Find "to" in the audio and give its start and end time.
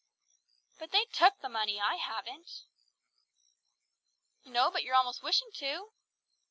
5.57-5.89